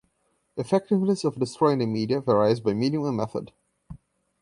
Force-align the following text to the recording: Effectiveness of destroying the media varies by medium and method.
Effectiveness 0.57 1.23
of 1.23 1.39
destroying 1.39 1.77
the 1.77 1.85
media 1.85 2.21
varies 2.21 2.59
by 2.59 2.73
medium 2.73 3.05
and 3.05 3.15
method. 3.17 3.51